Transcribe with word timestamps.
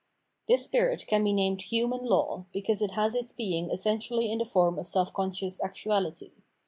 This 0.47 0.63
spirit 0.63 1.05
can 1.05 1.23
be 1.23 1.31
named 1.31 1.61
Human 1.61 2.03
Law, 2.03 2.45
because 2.51 2.81
it 2.81 2.95
has 2.95 3.13
its 3.13 3.31
being 3.31 3.69
essentially 3.69 4.31
in 4.31 4.39
the 4.39 4.45
form 4.45 4.79
of 4.79 4.87
self 4.87 5.13
con 5.13 5.29
scious 5.31 5.61
actuality. 5.61 6.31